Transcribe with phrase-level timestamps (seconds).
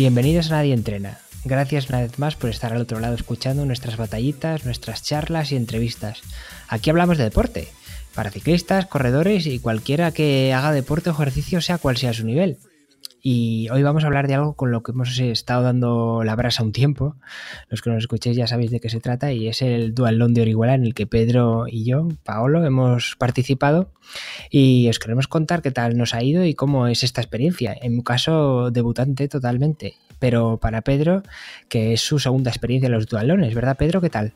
[0.00, 1.18] Bienvenidos a Nadie Entrena.
[1.44, 5.56] Gracias una vez más por estar al otro lado escuchando nuestras batallitas, nuestras charlas y
[5.56, 6.22] entrevistas.
[6.68, 7.68] Aquí hablamos de deporte,
[8.14, 12.56] para ciclistas, corredores y cualquiera que haga deporte o ejercicio sea cual sea su nivel.
[13.22, 16.62] Y hoy vamos a hablar de algo con lo que hemos estado dando la brasa
[16.62, 17.16] un tiempo.
[17.68, 20.42] Los que nos escuchéis ya sabéis de qué se trata y es el Dualón de
[20.42, 23.92] Orihuela en el que Pedro y yo, Paolo, hemos participado
[24.50, 27.76] y os queremos contar qué tal nos ha ido y cómo es esta experiencia.
[27.80, 31.22] En mi caso, debutante totalmente, pero para Pedro,
[31.68, 34.00] que es su segunda experiencia en los dualones, ¿verdad Pedro?
[34.00, 34.32] ¿Qué tal?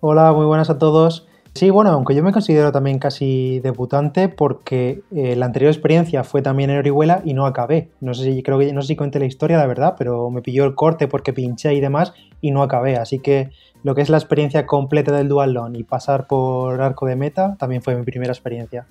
[0.00, 1.28] Hola, muy buenas a todos.
[1.52, 6.42] Sí, bueno, aunque yo me considero también casi debutante porque eh, la anterior experiencia fue
[6.42, 7.90] también en Orihuela y no acabé.
[8.00, 10.42] No sé si creo que no sé si conté la historia, la verdad, pero me
[10.42, 12.96] pilló el corte porque pinché y demás y no acabé.
[12.96, 13.50] Así que
[13.82, 17.82] lo que es la experiencia completa del dualón y pasar por arco de meta también
[17.82, 18.86] fue mi primera experiencia.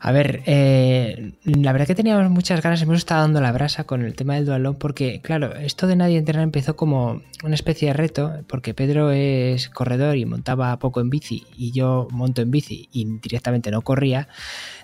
[0.00, 4.02] A ver, eh, la verdad que teníamos muchas ganas, hemos estado dando la brasa con
[4.02, 7.94] el tema del dualón porque, claro, esto de nadie entrenar empezó como una especie de
[7.94, 12.88] reto, porque Pedro es corredor y montaba poco en bici y yo monto en bici
[12.92, 14.28] y directamente no corría,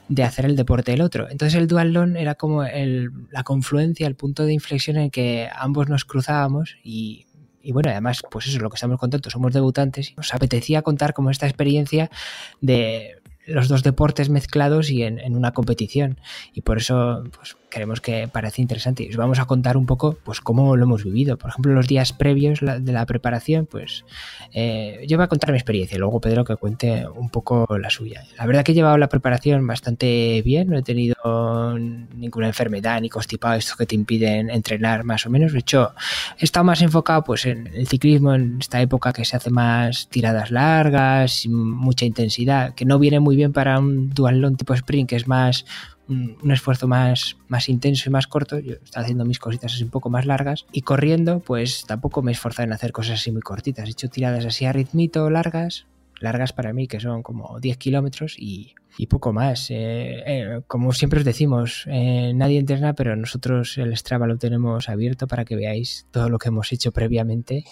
[0.08, 1.30] de hacer el deporte del otro.
[1.30, 6.04] Entonces el dualón era como la confluencia, el punto de inflexión en que ambos nos
[6.04, 7.26] cruzábamos y
[7.66, 11.30] y bueno, además, pues eso, lo que estamos contentos, somos debutantes nos apetecía contar como
[11.30, 12.10] esta experiencia
[12.60, 16.18] de los dos deportes mezclados y en, una competición.
[16.52, 19.02] Y por eso pues, creemos que parece interesante.
[19.02, 21.36] Y os vamos a contar un poco pues, cómo lo hemos vivido.
[21.36, 24.04] Por ejemplo, los días previos de la preparación, pues
[24.52, 27.90] eh, yo voy a contar mi experiencia y luego Pedro que cuente un poco la
[27.90, 28.22] suya.
[28.38, 31.14] La verdad que he llevado la preparación bastante bien, no he tenido
[32.14, 35.52] ninguna enfermedad ni constipado, esto que te impiden entrenar más o menos.
[35.52, 35.92] De hecho,
[36.38, 40.08] he estado más enfocado pues, en el ciclismo en esta época que se hace más
[40.08, 45.16] tiradas largas, mucha intensidad, que no viene muy bien para un dualón tipo sprint, que
[45.16, 45.64] es más
[46.08, 48.58] un, esfuerzo más, más intenso y más corto.
[48.58, 50.66] Yo estaba haciendo mis cositas un poco más largas.
[50.72, 53.88] Y corriendo, pues tampoco me he esforzado en hacer cosas así muy cortitas.
[53.88, 55.86] He hecho tiradas así a ritmito largas,
[56.20, 58.74] largas para mí, que son como 10 kilómetros y,
[59.08, 59.70] poco más.
[59.70, 64.88] Eh, eh, como siempre os decimos, eh, nadie entrena, pero nosotros el Strava lo tenemos
[64.88, 67.64] abierto para que veáis todo lo que hemos hecho previamente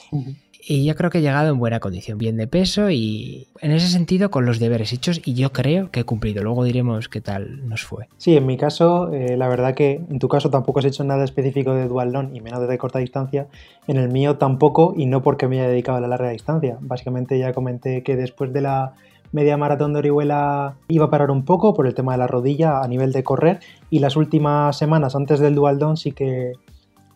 [0.65, 3.89] y yo creo que he llegado en buena condición, bien de peso y en ese
[3.89, 6.45] sentido con los deberes hechos y yo creo que he cumplido.
[6.45, 8.06] Luego diremos qué tal nos fue.
[8.17, 11.25] Sí, en mi caso, eh, la verdad que en tu caso tampoco has hecho nada
[11.25, 13.49] específico de dual y menos de corta distancia.
[13.89, 16.78] En el mío tampoco y no porque me haya dedicado a la larga distancia.
[16.81, 18.93] Básicamente ya comenté que después de la
[19.33, 22.83] media maratón de Orihuela iba a parar un poco por el tema de la rodilla
[22.83, 26.53] a nivel de correr y las últimas semanas antes del dual sí que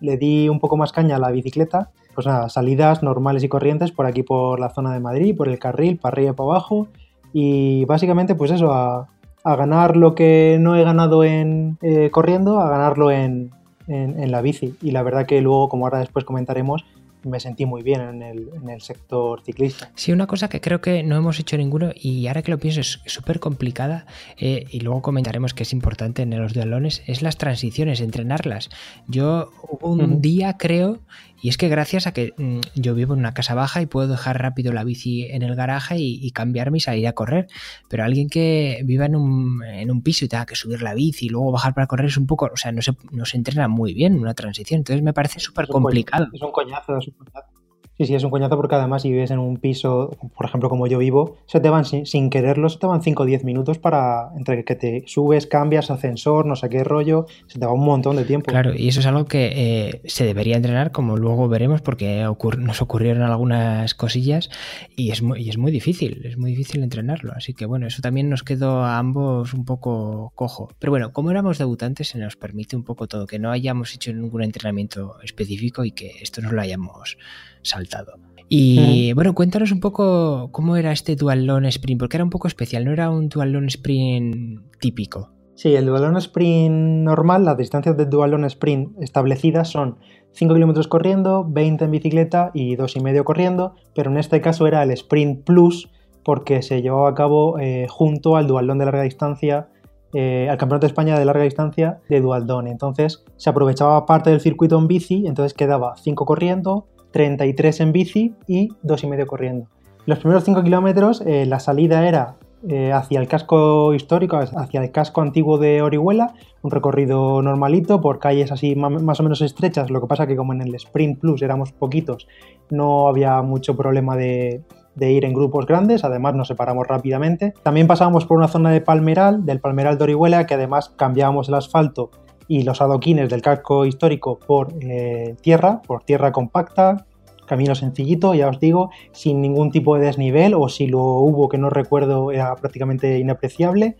[0.00, 3.92] le di un poco más caña a la bicicleta pues nada, salidas normales y corrientes
[3.92, 6.88] por aquí por la zona de Madrid, por el carril, para arriba y para abajo.
[7.32, 9.08] Y básicamente, pues eso, a,
[9.44, 13.52] ganar lo que no he ganado en eh, corriendo, a ganarlo en,
[13.86, 14.74] en, la bici.
[14.82, 16.84] Y la verdad que luego, como ahora después comentaremos,
[17.26, 19.90] me sentí muy bien en el, en el, sector ciclista.
[19.94, 22.80] Sí, una cosa que creo que no hemos hecho ninguno y ahora que lo pienso
[22.80, 24.06] es súper complicada
[24.38, 28.70] eh, y luego comentaremos que es importante en los dualones, es las transiciones, entrenarlas.
[29.08, 31.00] Yo hubo un día, creo,
[31.42, 34.08] y es que gracias a que mm, yo vivo en una casa baja y puedo
[34.08, 37.46] dejar rápido la bici en el garaje y, cambiarme y salir a correr.
[37.88, 41.26] Pero alguien que viva en un, en un, piso y tenga que subir la bici
[41.26, 43.68] y luego bajar para correr es un poco, o sea, no se, no se entrena
[43.68, 44.78] muy bien una transición.
[44.78, 46.28] Entonces me parece súper complicado.
[46.32, 47.65] Es un coñazo, es un coñazo.
[47.98, 50.86] Sí, sí, es un coñazo porque además si vives en un piso, por ejemplo, como
[50.86, 54.32] yo vivo, se te van sin, quererlo, se te van 5 o 10 minutos para
[54.36, 58.16] entre que te subes, cambias, ascensor, no sé qué rollo, se te va un montón
[58.16, 58.50] de tiempo.
[58.50, 62.82] Claro, y eso es algo que eh, se debería entrenar, como luego veremos, porque nos
[62.82, 64.50] ocurrieron algunas cosillas
[64.94, 67.32] y es, muy, y es muy difícil, es muy difícil entrenarlo.
[67.34, 70.68] Así que bueno, eso también nos quedó a ambos un poco cojo.
[70.78, 74.12] Pero bueno, como éramos debutantes, se nos permite un poco todo, que no hayamos hecho
[74.12, 77.16] ningún entrenamiento específico y que esto no lo hayamos
[77.66, 78.14] saltado.
[78.48, 82.84] Y bueno, cuéntanos un poco cómo era este dualón sprint, porque era un poco especial,
[82.84, 85.30] no era un dualón sprint típico.
[85.56, 89.98] Sí, el dualón sprint normal, las distancias del dualón sprint establecidas son
[90.32, 94.90] 5 kilómetros corriendo, 20 en bicicleta y 2,5 corriendo, pero en este caso era el
[94.90, 95.90] sprint plus
[96.22, 99.68] porque se llevaba a cabo eh, junto al dualón de larga distancia,
[100.12, 102.66] eh, al Campeonato de España de larga distancia de dualdón.
[102.66, 108.34] Entonces se aprovechaba parte del circuito en bici, entonces quedaba 5 corriendo, 33 en bici
[108.46, 109.68] y 2,5 corriendo.
[110.06, 112.36] Los primeros 5 kilómetros eh, la salida era
[112.68, 118.18] eh, hacia el casco histórico, hacia el casco antiguo de Orihuela, un recorrido normalito por
[118.18, 121.42] calles así más o menos estrechas, lo que pasa que como en el Sprint Plus
[121.42, 122.26] éramos poquitos,
[122.70, 124.62] no había mucho problema de,
[124.96, 127.54] de ir en grupos grandes, además nos separamos rápidamente.
[127.62, 131.54] También pasábamos por una zona de palmeral, del palmeral de Orihuela, que además cambiábamos el
[131.54, 132.10] asfalto
[132.48, 137.06] y los adoquines del casco histórico por eh, tierra, por tierra compacta,
[137.46, 141.58] camino sencillito, ya os digo, sin ningún tipo de desnivel o si lo hubo que
[141.58, 143.96] no recuerdo era prácticamente inapreciable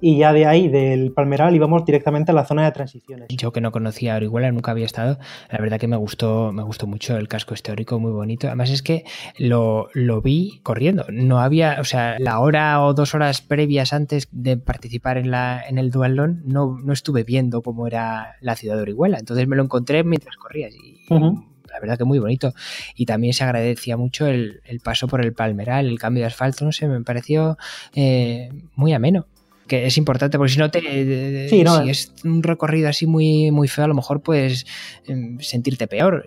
[0.00, 3.28] y ya de ahí, del Palmeral, íbamos directamente a la zona de transiciones.
[3.30, 5.18] Yo que no conocía Orihuela, nunca había estado,
[5.50, 8.46] la verdad que me gustó, me gustó mucho el casco histórico, muy bonito.
[8.46, 9.04] Además es que
[9.38, 11.06] lo, lo vi corriendo.
[11.10, 15.62] No había, o sea, la hora o dos horas previas antes de participar en, la,
[15.68, 19.18] en el dualón, no, no estuve viendo cómo era la ciudad de Orihuela.
[19.18, 22.54] Entonces me lo encontré mientras corrías y, la verdad que muy bonito.
[22.94, 26.64] Y también se agradecía mucho el, el, paso por el Palmeral, el cambio de asfalto,
[26.64, 27.58] no sé, me pareció
[27.94, 29.26] eh, muy ameno
[29.68, 30.80] que es importante, porque si no te.
[31.48, 34.66] si es un recorrido así muy, muy feo, a lo mejor puedes
[35.06, 36.26] em, sentirte peor.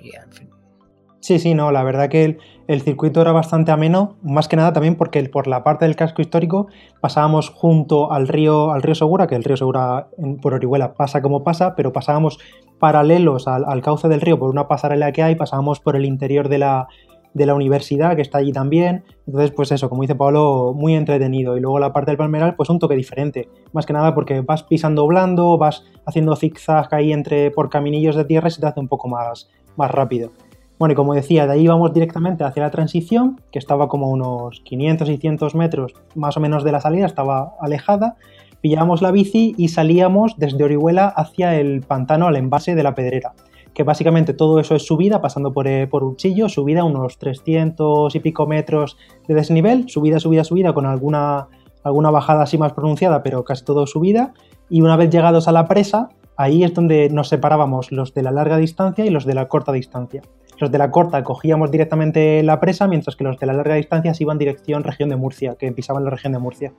[1.19, 4.95] Sí, sí, no, la verdad que el, circuito era bastante ameno, más que nada también
[4.95, 6.67] porque por la parte del casco histórico
[6.99, 10.07] pasábamos junto al río, al río Segura, que el río Segura
[10.41, 12.39] por Orihuela pasa como pasa, pero pasábamos
[12.79, 16.49] paralelos al, al cauce del río por una pasarela que hay, pasábamos por el interior
[16.49, 16.87] de la,
[17.33, 19.03] de la universidad que está allí también.
[19.25, 21.57] Entonces, pues eso, como dice Pablo, muy entretenido.
[21.57, 23.49] Y luego la parte del palmeral, pues un toque diferente.
[23.73, 28.25] Más que nada porque vas pisando blando, vas haciendo zigzag ahí entre, por caminillos de
[28.25, 30.31] tierra y se te hace un poco más, más rápido.
[30.77, 34.61] Bueno, y como decía, de ahí vamos directamente hacia la transición, que estaba como unos
[34.61, 38.15] 500 y 100 metros más o menos de la salida, estaba alejada.
[38.61, 43.33] Pillábamos la bici y salíamos desde Orihuela hacia el pantano al envase de la Pedrera
[43.73, 48.19] que básicamente todo eso es subida, pasando por, eh, por Urchillo, subida unos 300 y
[48.19, 48.97] pico metros
[49.27, 51.47] de desnivel, subida, subida, subida, con alguna,
[51.83, 54.33] alguna bajada así más pronunciada, pero casi todo subida,
[54.69, 58.31] y una vez llegados a la presa, ahí es donde nos separábamos los de la
[58.31, 60.21] larga distancia y los de la corta distancia.
[60.59, 64.13] Los de la corta cogíamos directamente la presa, mientras que los de la larga distancia
[64.13, 66.73] se iban dirección región de Murcia, que pisaban la región de Murcia.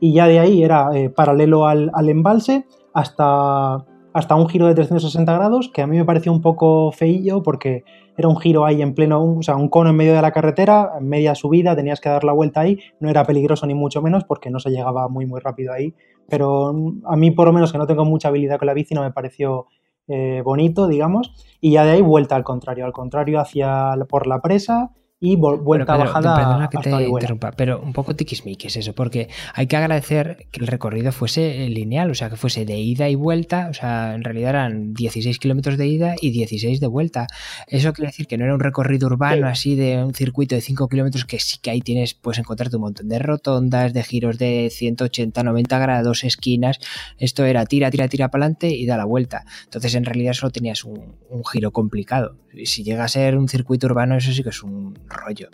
[0.00, 4.74] Y ya de ahí era eh, paralelo al, al embalse hasta hasta un giro de
[4.74, 7.84] 360 grados, que a mí me pareció un poco feillo porque
[8.16, 10.92] era un giro ahí en pleno, o sea, un cono en medio de la carretera,
[10.98, 14.24] en media subida, tenías que dar la vuelta ahí, no era peligroso ni mucho menos
[14.24, 15.94] porque no se llegaba muy muy rápido ahí,
[16.28, 16.74] pero
[17.04, 19.12] a mí por lo menos que no tengo mucha habilidad con la bici no me
[19.12, 19.66] pareció
[20.08, 24.40] eh, bonito, digamos, y ya de ahí vuelta al contrario, al contrario hacia por la
[24.40, 24.90] presa
[25.20, 26.36] y vuelta bajada.
[26.36, 30.68] Perdona que te interrumpa, pero un poco tiquismiquis eso, porque hay que agradecer que el
[30.68, 34.50] recorrido fuese lineal, o sea, que fuese de ida y vuelta, o sea, en realidad
[34.50, 37.26] eran 16 kilómetros de ida y 16 de vuelta.
[37.66, 40.88] Eso quiere decir que no era un recorrido urbano así de un circuito de 5
[40.88, 44.68] kilómetros, que sí que ahí tienes, puedes encontrarte un montón de rotondas, de giros de
[44.70, 46.78] 180, 90 grados, esquinas.
[47.18, 49.44] Esto era tira, tira, tira para adelante y da la vuelta.
[49.64, 52.36] Entonces, en realidad solo tenías un, un giro complicado.
[52.64, 55.48] Si llega a ser un circuito urbano, eso sí que es un rollo.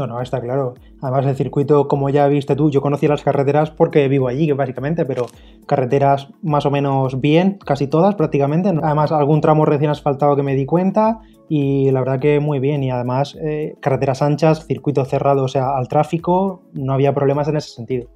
[0.00, 0.74] No, no, está claro.
[1.02, 5.04] Además, el circuito, como ya viste tú, yo conocí las carreteras porque vivo allí, básicamente,
[5.04, 5.26] pero
[5.66, 8.70] carreteras más o menos bien, casi todas prácticamente.
[8.82, 11.20] Además, algún tramo recién asfaltado que me di cuenta
[11.50, 12.82] y la verdad que muy bien.
[12.82, 17.56] Y además, eh, carreteras anchas, circuito cerrado, o sea, al tráfico, no había problemas en
[17.56, 18.08] ese sentido.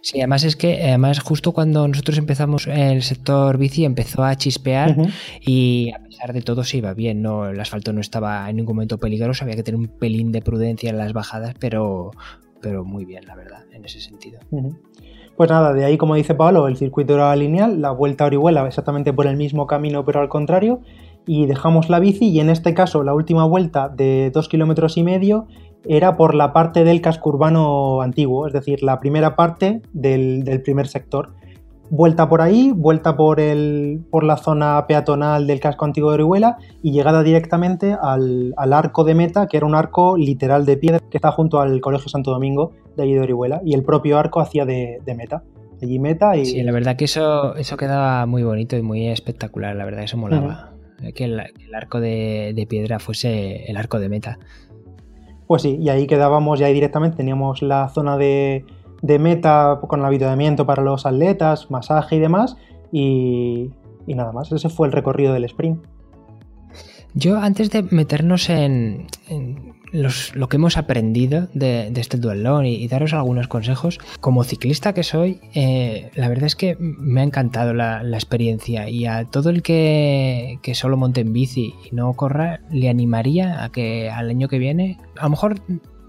[0.00, 4.96] Sí, además es que además justo cuando nosotros empezamos el sector bici empezó a chispear
[5.40, 8.76] y a pesar de todo se iba bien, no el asfalto no estaba en ningún
[8.76, 12.10] momento peligroso, había que tener un pelín de prudencia en las bajadas, pero
[12.60, 14.40] pero muy bien, la verdad, en ese sentido.
[15.36, 18.66] Pues nada, de ahí como dice Pablo, el circuito era lineal, la vuelta a Orihuela
[18.66, 20.80] exactamente por el mismo camino pero al contrario
[21.28, 25.02] y dejamos la bici y en este caso la última vuelta de dos kilómetros y
[25.02, 25.46] medio
[25.84, 30.88] era por la parte del casco urbano antiguo, es decir, la primera parte del, primer
[30.88, 31.30] sector.
[31.90, 36.58] Vuelta por ahí, vuelta por, el, por la zona peatonal del casco antiguo de Orihuela
[36.82, 41.16] y llegada directamente al, arco de meta, que era un arco literal de piedra que
[41.16, 44.66] está junto al Colegio Santo Domingo de allí de Orihuela, y el propio arco hacía
[44.66, 45.42] de, meta.
[45.80, 46.44] Allí meta y...
[46.44, 50.18] Sí, la verdad que eso, eso quedaba muy bonito y muy espectacular, la verdad, eso
[50.18, 50.72] molaba.
[51.14, 51.40] Que el,
[51.72, 54.38] arco de, de piedra fuese el arco de meta.
[55.48, 58.66] Pues sí, y ahí quedábamos, ya ahí directamente teníamos la zona de,
[59.02, 62.58] meta con el avituallamiento para los atletas, masaje y demás,
[62.92, 63.70] y,
[64.06, 64.52] nada más.
[64.52, 65.82] Ese fue el recorrido del sprint.
[67.14, 69.06] Yo antes de meternos en,
[69.92, 75.40] lo que hemos aprendido de, este duelón y, daros algunos consejos, como ciclista que soy,
[75.54, 80.58] eh, la verdad es que me ha encantado la, experiencia y a todo el que,
[80.74, 84.98] solo monte en bici y no corra, le animaría a que al año que viene,
[85.16, 85.60] a lo mejor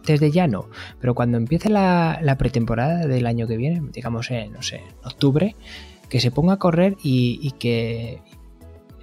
[0.06, 0.70] desde ya no,
[1.00, 5.56] pero cuando empiece la, pretemporada del año que viene, digamos en, no sé, octubre,
[6.10, 8.20] que se ponga a correr y que,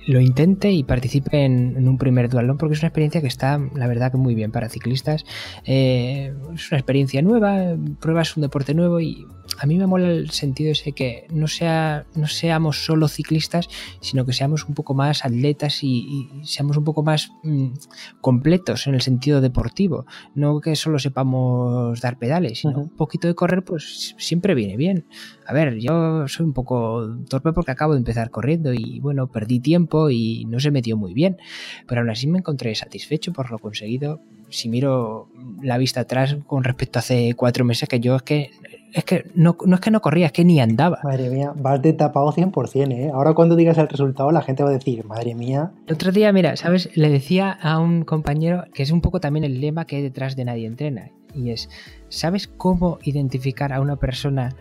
[0.06, 3.86] lo intente y participe en, un primer dualón porque es una experiencia que está, la
[3.86, 5.25] verdad, que muy bien para ciclistas.
[5.64, 9.26] Eh, es una experiencia nueva, pruebas un deporte nuevo y
[9.58, 13.68] a mí me mola el sentido ese que no, sea, no seamos solo ciclistas,
[14.00, 17.68] sino que seamos un poco más atletas y, seamos un poco más mm,
[18.20, 20.06] completos en el sentido deportivo.
[20.34, 25.06] No que solo sepamos dar pedales, sino un poquito de correr, pues siempre viene bien.
[25.46, 29.60] A ver, yo soy un poco torpe porque acabo de empezar corriendo y bueno, perdí
[29.60, 31.36] tiempo y no se metió muy bien,
[31.86, 34.20] pero aún así me encontré satisfecho por lo conseguido.
[34.48, 35.28] Si miro
[35.62, 38.50] la vista atrás con respecto a hace cuatro meses, que yo es que
[38.92, 41.00] es que no, no, es que no corría, es que ni andaba.
[41.04, 43.10] Madre mía, vas de tapado 100%, ¿eh?
[43.12, 45.72] Ahora cuando digas el resultado la gente va a decir, madre mía.
[45.86, 46.88] El otro día, mira, ¿sabes?
[46.96, 50.34] Le decía a un compañero que es un poco también el lema que hay detrás
[50.34, 51.10] de Nadie Entrena.
[51.34, 51.68] Y es,
[52.08, 54.56] ¿sabes cómo identificar a una persona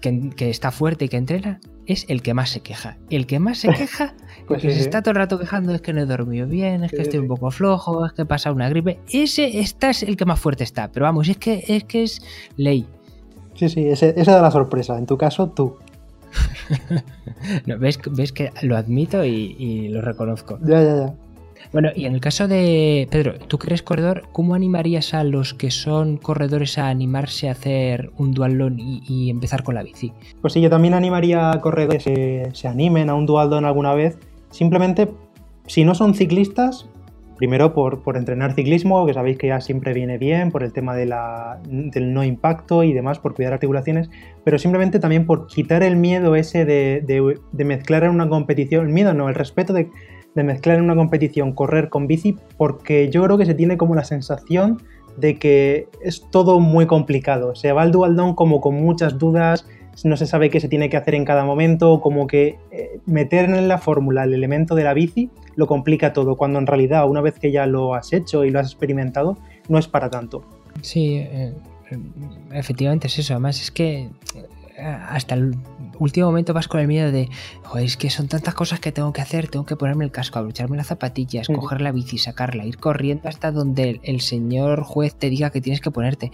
[0.00, 2.98] que, está fuerte y que entrena es el que más se queja.
[3.10, 4.14] El que más se queja,
[4.46, 6.90] pues que se está todo el rato quejando es que no he dormido bien, es
[6.90, 9.00] que estoy un poco flojo, es que pasa una gripe.
[9.12, 10.90] Ese está es el que más fuerte está.
[10.92, 12.22] Pero vamos, es que es, que es
[12.56, 12.86] ley.
[13.54, 14.98] Sí, sí, ese, da la sorpresa.
[14.98, 15.76] En tu caso, tú.
[17.66, 20.58] no, ¿ves, ves que lo admito y, y lo reconozco.
[20.62, 21.14] Ya, ya, ya.
[21.72, 25.54] Bueno, y en el caso de Pedro, tú que eres corredor, ¿cómo animarías a los
[25.54, 30.12] que son corredores a animarse a hacer un dualdón y, empezar con la bici?
[30.40, 34.18] Pues sí, yo también animaría a corredores que se animen a un dualdón alguna vez.
[34.50, 35.10] Simplemente,
[35.66, 36.88] si no son ciclistas,
[37.36, 41.06] primero por, entrenar ciclismo, que sabéis que ya siempre viene bien, por el tema de
[41.06, 44.10] la, del no impacto y demás, por cuidar articulaciones,
[44.42, 47.00] pero simplemente también por quitar el miedo ese de,
[47.52, 49.88] de mezclar en una competición, el miedo no, el respeto de
[50.34, 53.94] de mezclar en una competición correr con bici porque yo creo que se tiene como
[53.94, 54.82] la sensación
[55.16, 57.54] de que es todo muy complicado.
[57.54, 59.66] Se va al dualdón como con muchas dudas,
[60.04, 63.50] no se sabe qué se tiene que hacer en cada momento, como que eh, meter
[63.50, 67.20] en la fórmula el elemento de la bici lo complica todo, cuando en realidad una
[67.20, 69.36] vez que ya lo has hecho y lo has experimentado,
[69.68, 70.42] no es para tanto.
[70.80, 71.52] Sí, eh,
[72.52, 73.34] efectivamente es eso.
[73.34, 74.10] Además es que eh,
[74.80, 75.56] hasta el
[75.98, 77.28] último momento vas con el miedo de,
[77.64, 80.38] Joder, es que son tantas cosas que tengo que hacer, tengo que ponerme el casco,
[80.38, 85.30] abrocharme las zapatillas, coger la bici, sacarla, ir corriendo hasta donde el, señor juez te
[85.30, 86.32] diga que tienes que ponerte.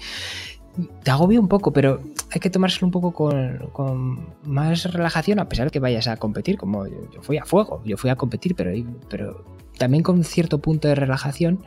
[1.03, 2.01] Te agobio un poco, pero
[2.31, 6.59] hay que tomárselo un poco con, más relajación, a pesar de que vayas a competir,
[6.59, 8.71] como yo, fui a fuego, yo fui a competir, pero,
[9.09, 9.45] pero
[9.79, 11.65] también con cierto punto de relajación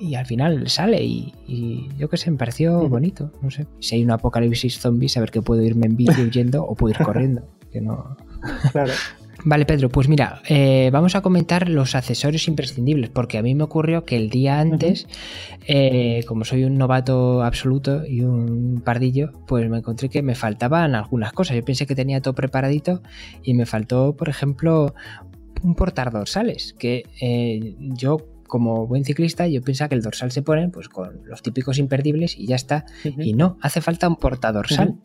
[0.00, 3.66] y al final sale y, yo qué sé, me pareció bonito, no sé.
[3.80, 7.04] Si hay un apocalipsis zombie, saber que puedo irme en bici huyendo o puedo ir
[7.04, 8.16] corriendo, que no...
[8.72, 8.92] Claro.
[9.44, 13.64] Vale, Pedro, pues mira, eh, vamos a comentar los accesorios imprescindibles, porque a mí me
[13.64, 15.06] ocurrió que el día antes,
[15.66, 20.94] eh, como soy un novato absoluto y un pardillo, pues me encontré que me faltaban
[20.94, 21.56] algunas cosas.
[21.56, 23.02] Yo pensé que tenía todo preparadito
[23.42, 24.94] y me faltó, por ejemplo,
[25.62, 28.18] un portar dorsales, que eh, yo
[28.50, 32.36] como buen ciclista, yo pensaba que el dorsal se pone pues con los típicos imperdibles
[32.36, 32.84] y ya está.
[33.04, 34.96] Y no, hace falta un portadorsal.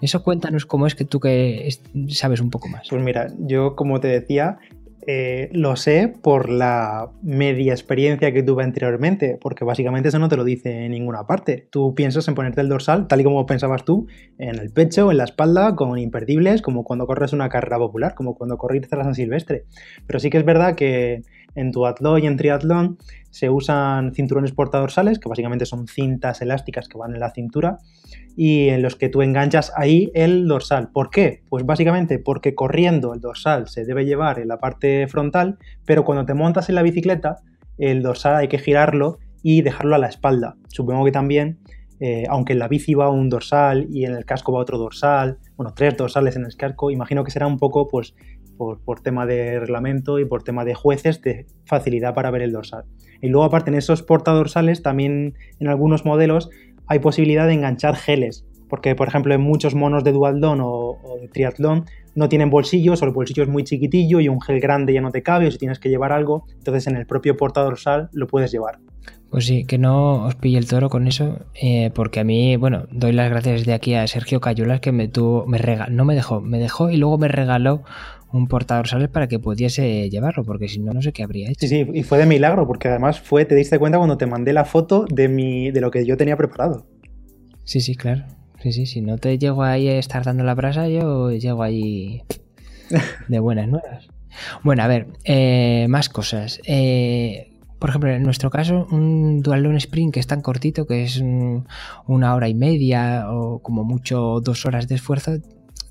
[0.00, 1.68] Eso cuéntanos cómo es que tú que
[2.08, 2.88] sabes un poco más.
[2.88, 4.58] Pues mira, yo como te decía,
[5.04, 10.36] eh, lo sé por la media experiencia que tuve anteriormente, porque básicamente eso no te
[10.36, 11.66] lo dice en ninguna parte.
[11.70, 14.06] Tú piensas en ponerte el dorsal, tal y como pensabas tú,
[14.38, 18.36] en el pecho, en la espalda, con imperdibles, como cuando corres una carrera popular, como
[18.36, 19.64] cuando corriste la San Silvestre.
[20.06, 21.22] Pero sí que es verdad que
[21.54, 22.98] en duatlón y en triatlón
[23.30, 27.78] se usan cinturones portadorsales, que básicamente son cintas elásticas que van en la cintura,
[28.36, 30.90] y en los que tú enganchas ahí el dorsal.
[30.92, 31.42] ¿Por qué?
[31.48, 36.26] Pues básicamente porque corriendo el dorsal se debe llevar en la parte frontal, pero cuando
[36.26, 37.36] te montas en la bicicleta,
[37.78, 40.56] el dorsal hay que girarlo y dejarlo a la espalda.
[40.68, 41.58] Supongo que también,
[42.00, 45.38] eh, aunque en la bici va un dorsal y en el casco va otro dorsal,
[45.56, 48.14] bueno, tres dorsales en el casco, imagino que será un poco pues
[48.84, 52.84] por, tema de reglamento y por tema de jueces de facilidad para ver el dorsal.
[53.20, 56.50] Y luego aparte en esos portadorsales también en algunos modelos
[56.86, 61.28] hay posibilidad de enganchar geles, porque por ejemplo en muchos monos de dualdón o, de
[61.28, 65.00] triatlón no tienen bolsillos o el bolsillo es muy chiquitillo y un gel grande ya
[65.00, 68.26] no te cabe o si tienes que llevar algo, entonces en el propio portadorsal lo
[68.26, 68.78] puedes llevar.
[69.32, 72.84] Pues sí, que no os pille el toro con eso, eh, porque a mí, bueno,
[72.90, 76.14] doy las gracias de aquí a Sergio Cayulas que me tuvo, me regaló, no me
[76.14, 77.82] dejó, me dejó y luego me regaló
[78.32, 81.60] un portadorsales para que pudiese llevarlo, porque si no, no sé qué habría hecho.
[81.60, 84.52] Sí, sí, y fue de milagro, porque además fue, te diste cuenta cuando te mandé
[84.52, 86.86] la foto de, mi, de lo que yo tenía preparado.
[87.64, 88.24] Sí, sí, claro.
[88.62, 92.22] Sí, sí, si no te llego ahí a estar dando la brasa, yo llego ahí
[93.28, 94.08] de buenas nuevas.
[94.62, 96.60] Bueno, a ver, eh, más cosas.
[96.66, 101.20] Eh, por ejemplo, en nuestro caso, un Dualon Sprint que es tan cortito, que es
[102.06, 105.32] una hora y media o como mucho dos horas de esfuerzo,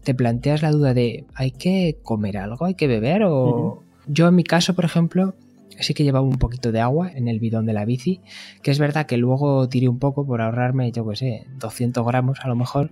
[0.04, 2.66] te planteas la duda de ¿hay que comer algo?
[2.66, 3.24] ¿Hay que beber?
[3.26, 5.36] O yo en mi caso, por ejemplo,
[5.80, 8.22] sí que llevaba un poquito de agua en el bidón de la bici,
[8.62, 12.40] que es verdad que luego tiré un poco por ahorrarme, yo qué sé, 200 gramos
[12.42, 12.92] a lo mejor,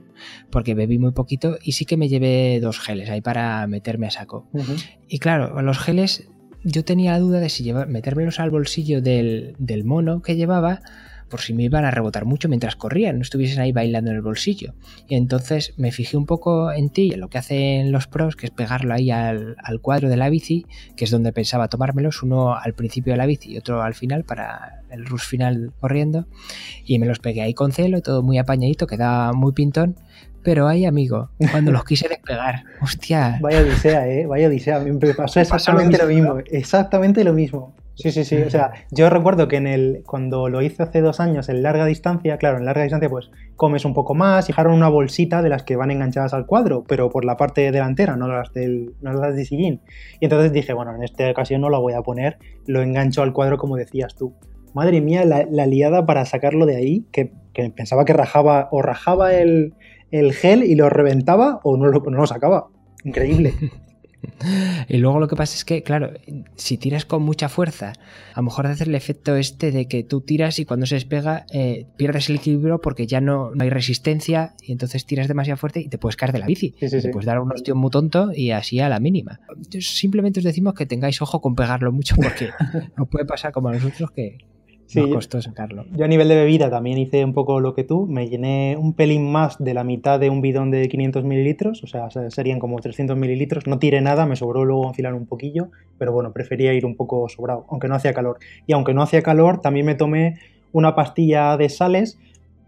[0.50, 4.12] porque bebí muy poquito y sí que me llevé dos geles ahí para meterme a
[4.12, 4.48] saco.
[5.08, 6.30] Y claro, los geles
[6.64, 10.82] yo tenía la duda de si llevar, metérmelos al bolsillo del, del mono que llevaba
[11.30, 14.22] por si me iban a rebotar mucho mientras corrían, no estuviesen ahí bailando en el
[14.22, 14.74] bolsillo.
[15.08, 18.48] Y entonces me fijé un poco en ti, en lo que hacen los pros, que
[18.48, 20.66] es pegarlo ahí al, cuadro de la bici,
[20.98, 24.24] que es donde pensaba tomármelos, uno al principio de la bici y otro al final
[24.24, 26.28] para el rush final corriendo.
[26.86, 29.96] Y me los pegué ahí con celo, todo muy apañadito, quedaba muy pintón.
[30.42, 33.38] Pero ahí, amigo, cuando los quise despegar, hostia.
[33.42, 34.80] Vaya odisea, eh, vaya odisea.
[34.80, 37.76] Me pasó exactamente lo mismo, exactamente lo mismo.
[38.00, 38.38] Sí, sí, sí.
[38.38, 41.86] O sea, yo recuerdo que en el, cuando lo hice hace dos años en larga
[41.86, 45.50] distancia, claro, en larga distancia pues comes un poco más y dejaron una bolsita de
[45.50, 49.12] las que van enganchadas al cuadro, pero por la parte delantera, no las, del, no
[49.12, 49.82] las de sillín.
[50.22, 53.34] Y entonces dije, bueno, en esta ocasión no lo voy a poner, lo engancho al
[53.34, 54.34] cuadro como decías tú.
[54.74, 57.34] Madre mía, la, liada para sacarlo de ahí, que,
[57.76, 59.74] pensaba que rajaba o rajaba el,
[60.10, 62.68] gel y lo reventaba o no lo, no lo sacaba.
[63.04, 63.54] Increíble.
[64.88, 66.12] Y luego lo que pasa es que, claro,
[66.56, 67.94] si tiras con mucha fuerza,
[68.34, 71.46] a lo mejor hace el efecto este de que tú tiras y cuando se despega
[71.52, 75.90] eh, pierdes el equilibrio porque ya no, hay resistencia y entonces tiras demasiado fuerte y
[75.90, 76.72] te puedes caer de la bici.
[76.72, 79.40] te puedes dar un hostión muy tonto y así a la mínima.
[79.80, 82.50] Simplemente os decimos que tengáis ojo con pegarlo mucho porque
[82.98, 84.38] no puede pasar como a nosotros que,
[84.90, 85.86] Sí, costó sacarlo.
[85.96, 88.08] Yo a nivel de bebida también hice un poco lo que tú.
[88.08, 91.88] Me llené un pelín más de la mitad de un bidón de 500 mililitros, o
[91.88, 93.68] sea, serían como 300 mililitros.
[93.68, 95.70] No tiré nada, me sobró luego enfilar un poquillo,
[96.00, 98.40] pero bueno, prefería ir un poco sobrado, aunque no hacía calor.
[98.66, 100.40] Y aunque no hacía calor, también me tomé
[100.72, 102.18] una pastilla de sales,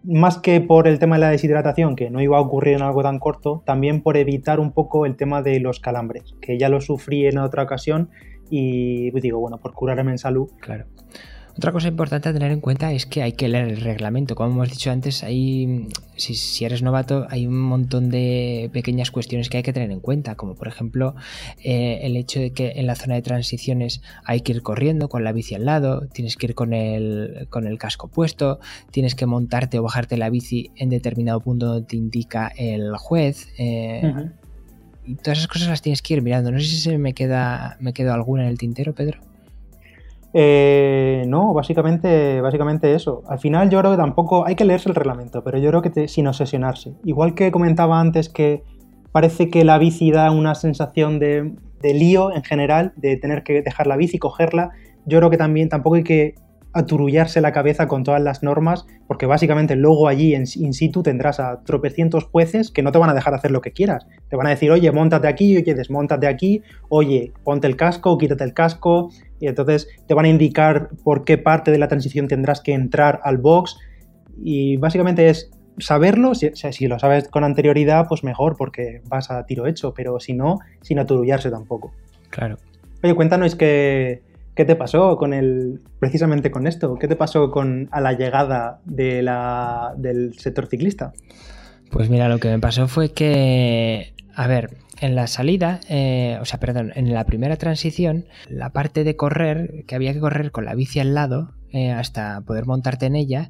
[0.03, 3.01] más que por el tema de la deshidratación, que no iba a ocurrir en algo
[3.01, 6.81] tan corto, también por evitar un poco el tema de los calambres, que ya lo
[6.81, 8.09] sufrí en otra ocasión
[8.51, 10.51] y digo, bueno, por curarme en salud.
[10.59, 10.85] Claro.
[11.57, 14.35] Otra cosa importante a tener en cuenta es que hay que leer el reglamento.
[14.35, 19.57] Como hemos dicho antes, hay, si, eres novato, hay un montón de pequeñas cuestiones que
[19.57, 21.15] hay que tener en cuenta, como por ejemplo
[21.63, 25.23] eh, el hecho de que en la zona de transiciones hay que ir corriendo con
[25.23, 28.59] la bici al lado, tienes que ir con el, con el casco puesto,
[28.91, 33.49] tienes que montarte o bajarte la bici en determinado punto donde te indica el juez.
[33.57, 34.29] Eh,
[35.03, 36.51] y todas esas cosas las tienes que ir mirando.
[36.51, 39.30] No sé si se me queda, me quedo alguna en el tintero, Pedro.
[40.33, 43.23] Eh, no, básicamente, básicamente eso.
[43.27, 46.07] Al final yo creo que tampoco hay que leerse el reglamento, pero yo creo que
[46.07, 46.93] sin obsesionarse.
[47.03, 48.63] Igual que comentaba antes que
[49.11, 53.61] parece que la bici da una sensación de, de lío en general, de tener que
[53.61, 54.71] dejar la bici, cogerla,
[55.05, 56.35] yo creo que también tampoco hay que
[56.73, 61.39] aturullarse la cabeza con todas las normas, porque básicamente luego allí en in situ tendrás
[61.39, 64.05] a tropecientos jueces que no te van a dejar hacer lo que quieras.
[64.29, 68.43] Te van a decir, oye, montate aquí, oye, desmontate aquí, oye, ponte el casco, quítate
[68.43, 72.61] el casco, y entonces te van a indicar por qué parte de la transición tendrás
[72.61, 73.77] que entrar al box,
[74.41, 79.45] y básicamente es saberlo, si, si lo sabes con anterioridad, pues mejor, porque vas a
[79.45, 81.91] tiro hecho, pero si no, sin aturullarse tampoco.
[82.29, 82.57] Claro.
[83.03, 84.21] Oye, cuéntanos que
[84.61, 86.93] ¿Qué te pasó con el, precisamente con esto?
[86.99, 91.13] ¿Qué te pasó con a la llegada de la, del sector ciclista?
[91.89, 96.45] Pues mira, lo que me pasó fue que, a ver, en la salida, eh, o
[96.45, 100.63] sea, perdón, en la primera transición, la parte de correr, que había que correr con
[100.63, 103.49] la bici al lado, eh, hasta poder montarte en ella,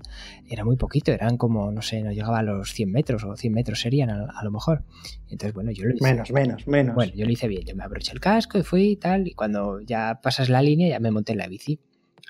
[0.50, 3.54] era muy poquito, eran como, no sé, no llegaba a los 100 metros o 100
[3.54, 4.84] metros serían a, lo mejor.
[5.30, 6.04] Entonces, bueno, yo lo hice.
[6.04, 6.96] Menos, menos, menos.
[6.96, 9.34] Bueno, yo lo hice bien, yo me abroché el casco y fui y tal, y
[9.34, 11.82] cuando ya pasas la línea ya me monté en la bici.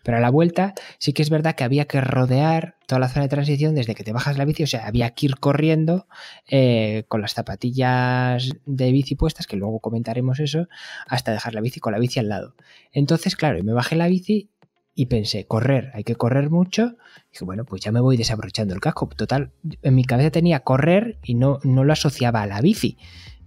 [0.04, 3.24] Pero a la vuelta sí que es verdad que había que rodear toda la zona
[3.24, 6.08] de transición desde que te bajas la bici, o sea, había que ir corriendo
[6.48, 10.68] eh, con las zapatillas de bici puestas, que luego comentaremos eso,
[11.08, 12.56] hasta dejar la bici con la bici al lado.
[12.92, 14.50] Entonces, claro, me bajé la bici
[14.94, 16.96] y pensé, correr, hay que correr mucho.
[17.28, 19.08] Y dije, bueno, pues ya me voy desabrochando el casco.
[19.08, 22.98] Total, en mi cabeza tenía correr y no, no lo asociaba a la bici.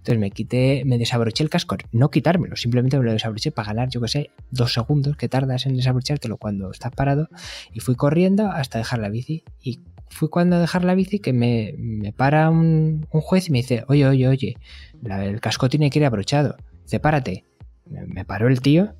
[0.05, 3.89] Entonces me quité, me desabroché el casco, no quitármelo, simplemente me lo desabroché para ganar,
[3.89, 7.27] yo que sé, dos segundos que tardas en desabrochártelo cuando estás parado.
[7.73, 9.43] Y fui corriendo hasta dejar la bici.
[9.63, 13.83] Y fui cuando dejar la bici que me, me para un, juez y me dice,
[13.87, 14.57] oye, oye, oye,
[15.03, 16.55] el casco tiene que ir abrochado.
[16.83, 17.43] Dice, párate.
[17.89, 18.93] me paró el tío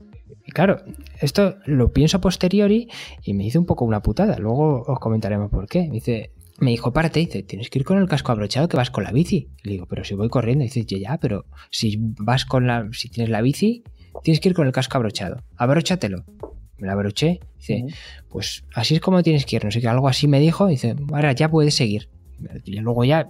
[0.43, 0.81] y claro,
[1.19, 2.89] esto lo pienso a posteriori
[3.23, 4.37] y me hizo un poco una putada.
[4.37, 5.81] Luego os comentaremos por qué.
[5.81, 8.89] Me dice, me dijo, párate, dice, tienes que ir con el casco abrochado que vas
[8.89, 9.49] con la bici.
[9.63, 13.09] Le digo, pero si voy corriendo, dice, ya, ya, pero si vas con la, si
[13.09, 13.83] tienes la bici,
[14.23, 15.43] tienes que ir con el casco abrochado.
[15.57, 16.23] Abróchatelo.
[16.77, 17.85] Me la abroché, dice,
[18.29, 20.95] pues así es como tienes que ir, no sé qué, algo así me dijo, dice,
[21.13, 22.09] ahora ya puedes seguir.
[22.63, 23.29] Y luego ya,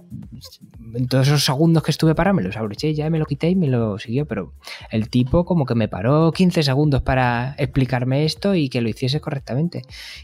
[0.94, 3.56] en todos esos segundos que estuve parado, me los abroché, ya me lo quité y
[3.56, 4.26] me lo siguió.
[4.26, 4.52] Pero
[4.90, 9.20] el tipo como que me paró 15 segundos para explicarme esto y que lo hiciese
[9.20, 9.82] correctamente.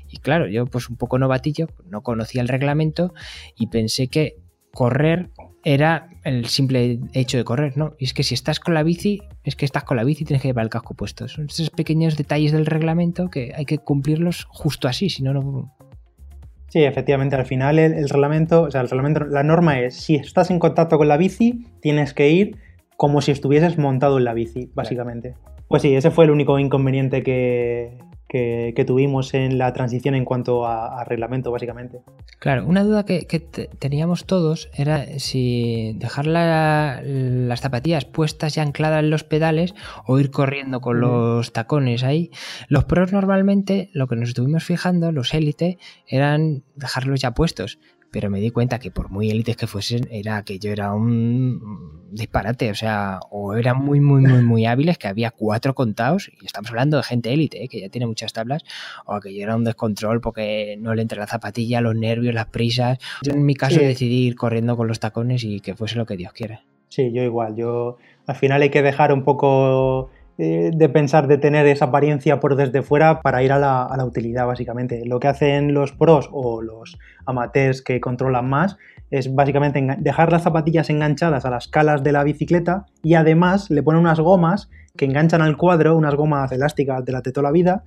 [0.08, 3.14] Y claro, yo pues un poco novatillo, no conocía el reglamento
[3.56, 4.36] y pensé que
[4.72, 5.30] correr
[5.64, 7.94] era el simple hecho de correr, ¿no?
[7.98, 10.26] Y es que si estás con la bici, es que estás con la bici y
[10.26, 11.28] tienes que llevar el casco puesto.
[11.28, 15.72] Son esos pequeños detalles del reglamento que hay que cumplirlos justo así, si no, no,
[16.72, 20.50] Sí, efectivamente, al final el, reglamento, o sea, el reglamento, la norma es, si estás
[20.50, 22.56] en contacto con la bici, tienes que ir
[22.96, 25.34] como si estuvieses montado en la bici, básicamente.
[25.68, 30.66] Pues sí, ese fue el único inconveniente que, que, tuvimos en la transición en cuanto
[30.66, 32.00] a, reglamento, básicamente.
[32.38, 33.24] Claro, una duda que,
[33.78, 39.74] teníamos todos era si dejar las zapatillas puestas y ancladas en los pedales
[40.06, 42.30] o ir corriendo con los tacones ahí.
[42.68, 47.78] Los pros normalmente, lo que nos estuvimos fijando, los élite, eran dejarlos ya puestos
[48.12, 52.10] pero me di cuenta que por muy élites que fuesen, era que yo era un
[52.12, 56.44] disparate, o sea, o eran muy, muy, muy, muy hábiles, que había cuatro contados, y
[56.44, 57.68] estamos hablando de gente élite, ¿eh?
[57.68, 58.62] que ya tiene muchas tablas,
[59.06, 62.46] o que yo era un descontrol porque no le entra la zapatilla, los nervios, las
[62.46, 62.98] prisas.
[63.22, 66.18] Yo en mi caso decidí ir corriendo con los tacones y que fuese lo que
[66.18, 66.62] Dios quiera.
[66.88, 67.96] Sí, yo igual, yo
[68.26, 70.10] al final hay que dejar un poco
[70.44, 73.96] eh, de pensar de tener esa apariencia por desde fuera para ir a la, a
[73.96, 75.04] la, utilidad, básicamente.
[75.06, 78.76] Lo que hacen los pros o los amateurs que controlan más
[79.12, 83.84] es básicamente dejar las zapatillas enganchadas a las calas de la bicicleta y además le
[83.84, 87.52] ponen unas gomas que enganchan al cuadro, unas gomas elásticas de la de toda la
[87.52, 87.84] vida,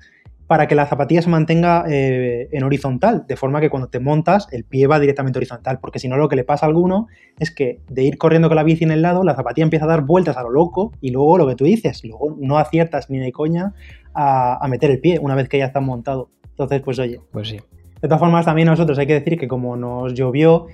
[0.47, 4.47] para que la zapatilla se mantenga eh, en horizontal, de forma que cuando te montas
[4.51, 7.07] el pie va directamente horizontal, porque si no lo que le pasa a alguno
[7.39, 9.89] es que de ir corriendo con la bici en el lado, la zapatilla empieza a
[9.89, 13.17] dar vueltas a lo loco y luego lo que tú dices, luego no aciertas ni
[13.17, 13.73] de coña
[14.13, 16.29] a, meter el pie una vez que ya está montado.
[16.51, 17.19] Entonces, pues oye.
[17.31, 17.59] Pues sí.
[18.01, 20.67] De todas formas, también nosotros hay que decir que como nos llovió,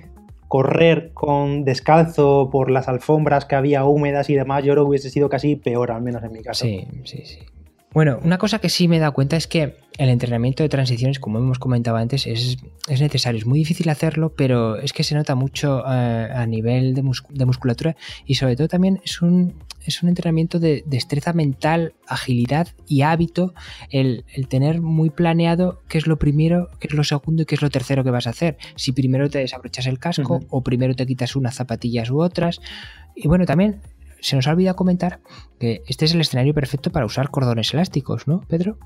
[0.48, 5.10] correr con descalzo por las alfombras que había húmedas y demás, yo creo que hubiese
[5.10, 6.66] sido casi peor, al menos en mi caso.
[6.66, 7.38] Sí, sí, sí.
[7.94, 11.18] Bueno, una cosa que sí me he dado cuenta es que el entrenamiento de transiciones,
[11.18, 12.56] como hemos comentado antes, es,
[12.88, 13.38] necesario.
[13.38, 17.94] Es muy difícil hacerlo, pero es que se nota mucho eh, a nivel de, musculatura
[18.26, 23.52] y sobre todo también es un, es un entrenamiento de destreza mental, agilidad y hábito
[23.90, 27.62] el, tener muy planeado qué es lo primero, qué es lo segundo y qué es
[27.62, 28.56] lo tercero que vas a hacer.
[28.76, 32.60] Si primero te desabrochas el casco o primero te quitas unas zapatillas u otras.
[33.14, 33.82] Y bueno, también
[34.22, 35.20] se nos ha olvidado comentar
[35.58, 38.78] que este es el escenario perfecto para usar cordones elásticos, ¿no, Pedro?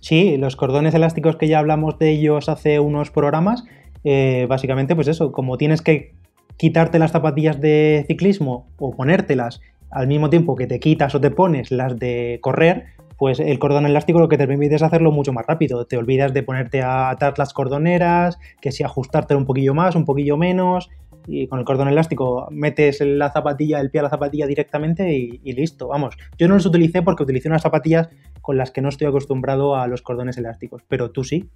[0.00, 3.64] Sí, los cordones elásticos que ya hablamos de ellos hace unos programas,
[4.04, 6.14] eh, básicamente pues eso, como tienes que
[6.56, 11.30] quitarte las zapatillas de ciclismo o ponértelas al mismo tiempo que te quitas o te
[11.30, 12.86] pones las de correr,
[13.18, 15.86] pues el cordón elástico lo que te permite es hacerlo mucho más rápido.
[15.86, 20.04] Te olvidas de ponerte a atar las cordoneras, que si ajustarte un poquillo más, un
[20.04, 20.90] poquillo menos,
[21.26, 25.40] y con el cordón elástico metes la zapatilla, el pie a la zapatilla directamente y,
[25.42, 25.88] y, listo.
[25.88, 28.08] Vamos, yo no los utilicé porque utilicé unas zapatillas
[28.42, 31.50] con las que no estoy acostumbrado a los cordones elásticos, pero tú sí.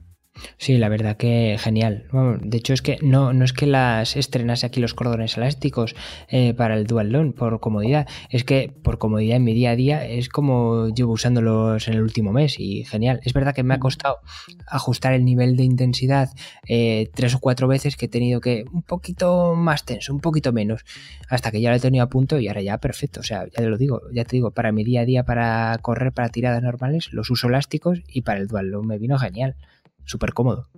[0.59, 2.07] Sí, la verdad que genial.
[2.41, 5.95] de hecho, es que no, no es que las estrenase aquí los cordones elásticos
[6.29, 9.77] eh, para el Dual Long por comodidad, es que por comodidad en mi día a
[9.77, 13.21] día es como llevo usándolos en el último mes y genial.
[13.25, 14.19] Es verdad que me ha costado
[14.67, 16.31] ajustar el nivel de intensidad
[16.69, 20.53] eh, tres o cuatro veces que he tenido que un poquito más tenso, un poquito
[20.53, 20.85] menos,
[21.29, 23.21] hasta que ya lo he tenido a punto y ahora ya perfecto.
[23.21, 25.77] O sea, ya te lo digo, ya te digo, para mi día a día, para
[25.83, 29.57] correr, para tiradas normales, los uso elásticos y para el Dual Long me vino genial
[30.11, 30.69] súper cómodo.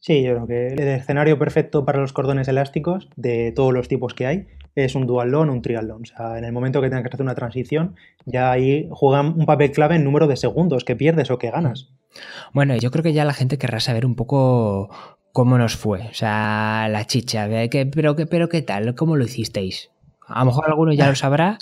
[0.00, 4.14] Sí, yo creo que el escenario perfecto para los cordones elásticos de todos los tipos
[4.14, 6.02] que hay es un dual o un trial long.
[6.02, 9.44] O sea, en el momento que tengas que hacer una transición, ya ahí juegan un
[9.44, 11.90] papel clave en número de segundos que pierdes o que ganas.
[12.52, 14.88] Bueno, yo creo que ya la gente querrá saber un poco
[15.32, 16.02] cómo nos fue.
[16.02, 17.48] O sea, la chicha,
[17.92, 19.90] pero, pero qué tal, cómo lo hicisteis.
[20.26, 21.58] A lo mejor alguno ya lo sabrá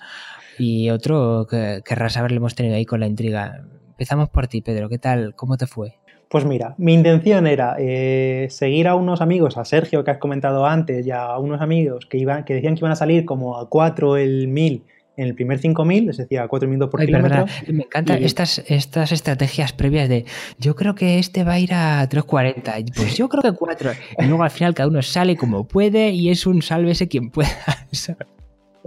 [0.59, 3.65] y otro querrá saber, lo hemos tenido ahí con la intriga.
[3.89, 5.35] Empezamos por ti, Pedro, ¿qué tal?
[5.35, 5.99] ¿Cómo te fue?
[6.29, 10.67] Pues mira, mi intención era eh, seguir a unos amigos, a Sergio que has comentado
[10.67, 13.69] antes, y a unos amigos que, iban, que decían que iban a salir como a
[13.69, 14.83] 4 el 1000
[15.17, 17.47] en el primer 5000, es decir, a 4 minutos por kilómetro.
[17.69, 20.27] Me encantan estas, estas estrategias previas de
[20.59, 23.93] yo creo que este va a ir a 3.40, pues yo creo que 4.
[24.19, 27.51] Y luego al final cada uno sale como puede y es un sálvese quien pueda.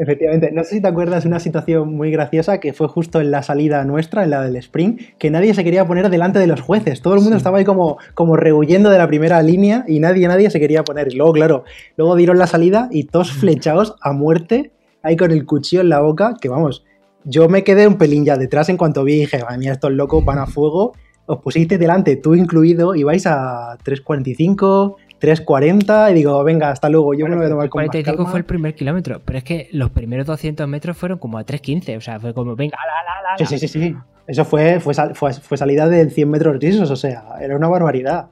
[0.02, 3.32] Efectivamente, no sé si te acuerdas de una situación muy graciosa que fue justo en
[3.32, 6.62] la salida nuestra, en la del sprint, que nadie se quería poner delante de los
[6.62, 7.02] jueces.
[7.02, 10.50] Todo el mundo estaba ahí como, como rehuyendo de la primera línea y nadie, nadie
[10.52, 11.10] se quería poner.
[11.12, 11.66] Y luego, claro,
[11.98, 14.72] luego dieron la salida y todos flechados a muerte,
[15.04, 16.86] ahí con el cuchillo en la boca, que vamos,
[17.26, 19.92] yo me quedé un pelín ya detrás en cuanto vi y dije, madre mía, estos
[19.92, 20.94] locos van a fuego.
[21.26, 27.14] Os pusiste delante, tú incluido, y vais a 3.45, 3.40 y digo, venga, hasta luego,
[27.14, 29.70] yo me lo voy a tomar con 45 fue el primer kilómetro, pero es que
[29.72, 33.32] los primeros 200 metros fueron como a 3.15, o sea, fue como, venga, la, la,
[33.32, 33.96] la, Sí, sí, sí, sí.
[34.28, 38.28] Eso fue, fue, fue, salida de 100 metros lisos, o sea, era una barbaridad.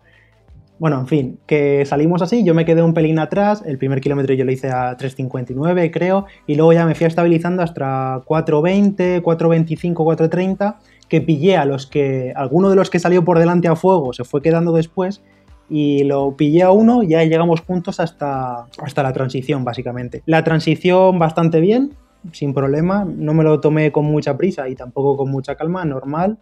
[0.79, 4.35] Bueno, en fin, que salimos así, yo me quedé un pelín atrás, el primer kilómetro
[4.35, 9.93] yo lo hice a 3.59 creo, y luego ya me fui estabilizando hasta 4.20, 4.25,
[9.95, 10.75] 4.30,
[11.09, 14.23] que pillé a los que, alguno de los que salió por delante a fuego se
[14.23, 15.23] fue quedando después,
[15.69, 20.23] y lo pillé a uno y ya llegamos juntos hasta, hasta la transición, básicamente.
[20.25, 21.93] La transición bastante bien,
[22.31, 26.37] sin problema, no me lo tomé con mucha prisa y tampoco con mucha calma, normal,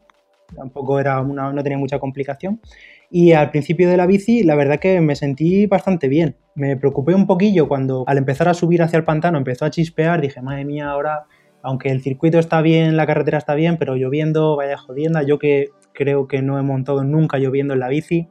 [0.56, 2.60] tampoco era una, no tenía mucha complicación.
[3.10, 6.36] Y al principio de la bici, la verdad que me sentí bastante bien.
[6.56, 10.22] Me preocupé un poquillo cuando al empezar a subir hacia el pantano empezó a chispear.
[10.22, 11.26] Dije, madre mía, ahora,
[11.62, 15.24] aunque el circuito está bien, la carretera está bien, pero lloviendo, vaya jodienda.
[15.24, 18.28] Yo que creo que no he montado nunca lloviendo en la bici.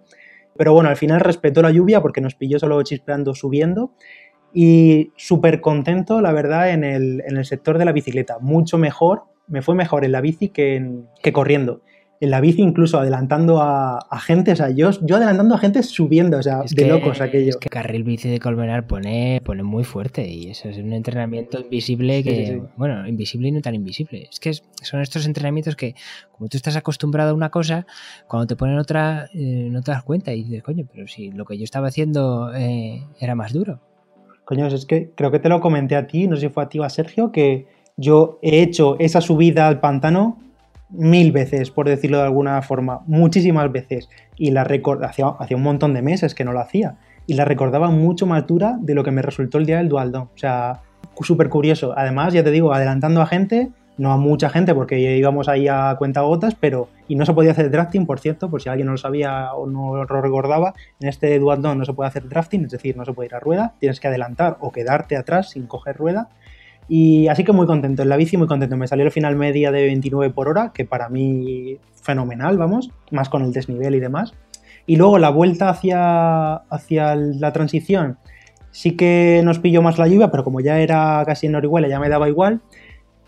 [0.56, 3.92] Pero bueno, al final respetó la lluvia porque nos pilló solo chispeando subiendo.
[4.52, 8.38] Y súper contento, la verdad, en el, en el, sector de la bicicleta.
[8.40, 11.82] Mucho mejor, me fue mejor en la bici que, que corriendo
[12.24, 16.38] en la bici incluso adelantando a, gente, o sea, yo, yo adelantando a gente subiendo,
[16.38, 17.50] o sea, de locos aquello.
[17.50, 21.60] Es que carril bici de Colmenar pone, pone muy fuerte y eso es un entrenamiento
[21.60, 24.28] invisible que, bueno, invisible y no tan invisible.
[24.30, 25.94] Es que son estos entrenamientos que,
[26.32, 27.86] como tú estás acostumbrado a una cosa,
[28.26, 31.44] cuando te ponen otra, eh, no te das cuenta y dices, coño, pero si lo
[31.44, 33.80] que yo estaba haciendo eh, era más duro.
[34.44, 36.68] Coño, es que creo que te lo comenté a ti, no sé si fue a
[36.68, 40.38] ti o a Sergio, que yo he hecho esa subida al pantano
[40.96, 45.94] mil veces, por decirlo de alguna forma, muchísimas veces, y la hacía, hacía un montón
[45.94, 49.10] de meses que no lo hacía, y la recordaba mucho más dura de lo que
[49.10, 50.82] me resultó el día del Dual O sea,
[51.22, 51.94] súper curioso.
[51.96, 55.94] Además, ya te digo, adelantando a gente, no a mucha gente porque íbamos ahí a
[55.98, 58.92] cuenta gotas, pero y no se podía hacer drafting, por cierto, por si alguien no
[58.92, 62.72] lo sabía o no lo recordaba, en este Dual no se puede hacer drafting, es
[62.72, 65.96] decir, no se puede ir a rueda, tienes que adelantar o quedarte atrás sin coger
[65.96, 66.28] rueda
[66.88, 68.76] y así que muy contento, en la bici muy contento.
[68.76, 73.28] Me salió el final media de 29 por hora, que para mí fenomenal, vamos, más
[73.28, 74.34] con el desnivel y demás.
[74.86, 78.18] Y luego la vuelta hacia, hacia la transición,
[78.70, 82.00] sí que nos pilló más la lluvia, pero como ya era casi en Orihuela ya
[82.00, 82.60] me daba igual.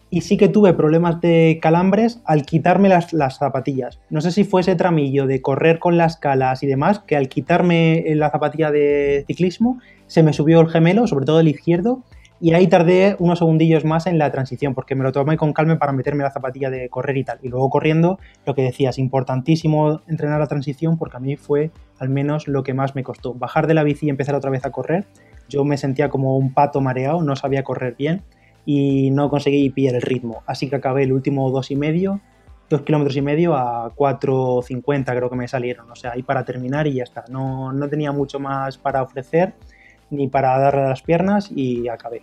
[0.08, 3.98] Y sí que tuve problemas de calambres al quitarme las, las, zapatillas.
[4.08, 7.28] No sé si fue ese tramillo de correr con las calas y demás, que al
[7.28, 12.04] quitarme la zapatilla de ciclismo se me subió el gemelo, sobre todo el izquierdo,
[12.38, 15.78] y ahí tardé unos segundillos más en la transición, porque me lo tomé con calma
[15.78, 17.38] para meterme la zapatilla de correr y tal.
[17.42, 22.10] Y luego corriendo, lo que decías, importantísimo entrenar la transición, porque a mí fue al
[22.10, 23.32] menos lo que más me costó.
[23.32, 25.06] Bajar de la bici y empezar otra vez a correr,
[25.48, 28.22] yo me sentía como un pato mareado, no sabía correr bien
[28.66, 30.42] y no conseguí pillar el ritmo.
[30.46, 32.20] Así que acabé el último dos y medio,
[32.68, 35.90] dos kilómetros y medio a 4.50 creo que me salieron.
[35.90, 37.24] O sea, ahí para terminar y ya está.
[37.30, 39.54] No, no tenía mucho más para ofrecer
[40.10, 42.22] ni para darle las piernas y acabé.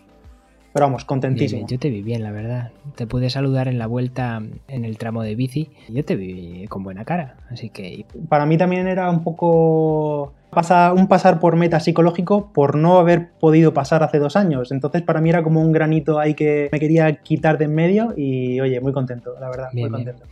[0.74, 1.68] Pero vamos, contentísimo.
[1.68, 2.72] yo te vi bien, la verdad.
[2.96, 6.84] Te pude saludar en la vuelta en el tramo de bici yo te vi con
[6.84, 7.36] buena cara.
[7.52, 8.06] Así que.
[8.28, 10.34] Para mí también era un poco.
[10.96, 14.72] Un pasar por meta psicológico por no haber podido pasar hace dos años.
[14.72, 18.14] Entonces, para mí era como un granito ahí que me quería quitar de en medio
[18.16, 20.26] y, oye, muy contento, la verdad, muy contento.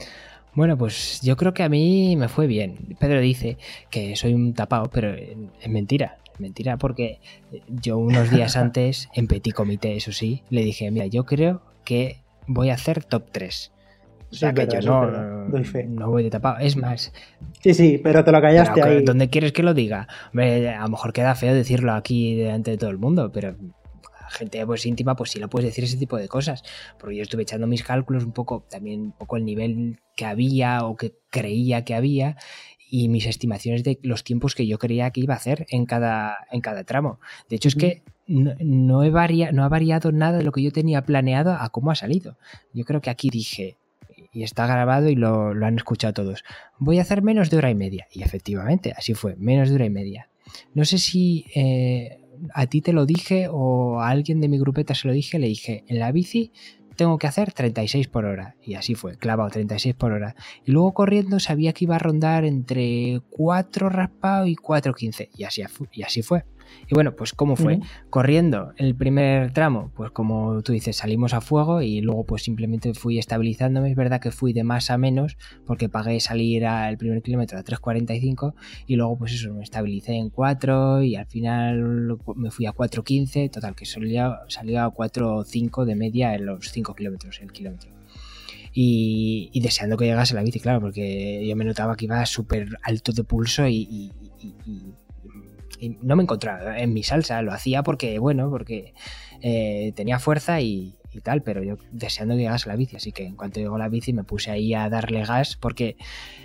[0.54, 2.96] Bueno, pues yo creo que a mí me fue bien.
[3.00, 3.58] Pedro dice
[3.90, 6.18] que soy un tapado, pero es mentira.
[6.42, 7.20] Mentira, porque
[7.68, 12.22] yo unos días antes, en Petit Comité, eso sí, le dije, mira, yo creo que
[12.48, 13.72] voy a hacer top 3.
[14.32, 16.58] O sea, que yo no, no, voy de tapado.
[16.60, 17.12] Es más.
[17.60, 19.04] Sí, sí, pero te lo callaste ahí.
[19.04, 20.08] ¿Dónde quieres que lo diga?
[20.34, 23.56] a lo mejor queda feo decirlo aquí delante de todo el mundo, pero
[24.32, 26.64] gente pues íntima, pues sí lo puedes decir ese tipo de cosas.
[26.98, 30.86] Porque yo estuve echando mis cálculos un poco, también un poco el nivel que había
[30.86, 32.38] o que creía que había
[32.94, 36.46] y mis estimaciones de los tiempos que yo creía que iba a hacer en cada,
[36.52, 37.22] en cada tramo.
[37.50, 38.52] De hecho, es que no,
[39.02, 42.38] he no ha variado nada de lo que yo tenía planeado a cómo ha salido.
[42.74, 43.78] Yo creo que aquí dije,
[44.34, 46.44] y está grabado y lo, han escuchado todos,
[46.80, 48.08] voy a hacer menos de hora y media.
[48.12, 50.28] Y efectivamente, así fue, menos de hora y media.
[50.74, 52.20] No sé si eh,
[52.54, 55.48] a ti te lo dije o a alguien de mi grupeta se lo dije, le
[55.48, 56.52] dije, en la bici
[56.96, 58.56] tengo que hacer 36 por hora.
[58.62, 60.36] Y así fue, clavado 36 por hora.
[60.66, 65.30] Y luego corriendo sabía que iba a rondar entre 4 raspado y 4.15.
[65.36, 66.44] Y así, y así fue.
[66.90, 67.80] Y bueno, pues ¿cómo fue?
[68.10, 72.94] Corriendo el primer tramo, pues como tú dices, salimos a fuego y luego pues simplemente
[72.94, 73.92] fui estabilizándome.
[73.92, 77.64] Es verdad que fui de más a menos porque pagué salir al primer kilómetro a
[77.64, 78.54] 3.45
[78.88, 83.52] y luego pues eso, me estabilicé en 4 y al final me fui a 4.15,
[83.52, 87.92] total que salió, salió a 4.5 de media en los 5 kilómetros, el kilómetro.
[88.74, 93.12] Y, deseando que llegase la bici, claro, porque yo me notaba que iba súper alto
[93.12, 94.94] de pulso y y
[96.02, 98.94] no me encontraba en mi salsa, lo hacía porque, bueno, porque
[99.42, 103.36] eh, tenía fuerza y, tal, pero yo deseando que llegase la bici, así que en
[103.36, 105.98] cuanto llegó la bici me puse ahí a darle gas porque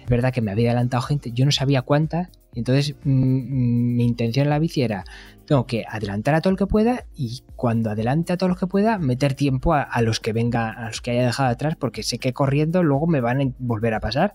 [0.02, 4.04] es verdad que me había adelantado gente, yo no sabía cuánta, entonces mm, mm, mi
[4.04, 5.04] intención en la bici era,
[5.46, 8.66] tengo que adelantar a todo el que pueda y cuando adelante a todos los que
[8.66, 12.18] pueda, meter tiempo a, los que venga, a los que haya dejado atrás, porque sé
[12.18, 14.34] que corriendo luego me van a volver a pasar.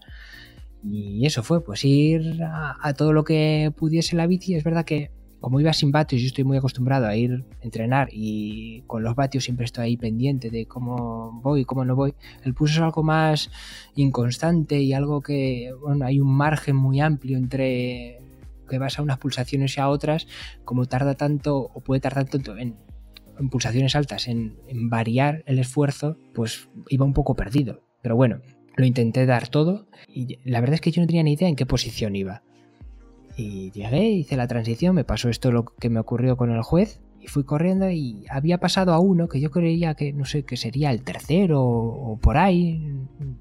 [0.84, 4.56] Y eso fue, pues ir a, todo lo que pudiese la bici.
[4.56, 8.10] Es verdad que como iba sin vatios, yo estoy muy acostumbrado a ir a entrenar
[8.12, 12.14] y con los vatios siempre estoy ahí pendiente de cómo voy, cómo no voy.
[12.44, 13.50] El pulso es algo más
[13.96, 18.20] inconstante y algo que, bueno, hay un margen muy amplio entre
[18.70, 20.28] que vas a unas pulsaciones y a otras,
[20.64, 22.78] como tarda tanto o puede tardar tanto en,
[23.50, 24.56] pulsaciones altas, en
[24.90, 27.82] variar el esfuerzo, pues iba un poco perdido.
[28.04, 28.42] Pero bueno,
[28.82, 31.56] lo intenté dar todo y la verdad es que yo no tenía ni idea en
[31.56, 32.44] qué posición iba.
[33.38, 37.00] Y llegué, hice la transición, me pasó esto lo que me ocurrió con el juez
[37.22, 40.58] y fui corriendo y había pasado a uno que yo creía que no sé que
[40.58, 42.84] sería el tercero o, por ahí